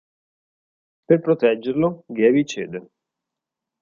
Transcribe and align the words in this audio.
Per 1.07 1.19
proteggerlo, 1.21 1.91
Gaby 2.09 2.43
cede. 2.45 2.85